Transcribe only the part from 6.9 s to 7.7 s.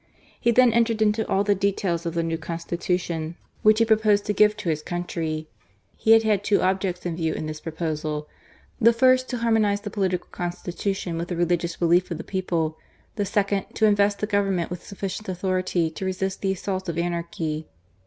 in view in this